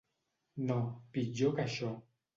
[0.71, 0.77] No,
[1.19, 1.93] pitjor que això.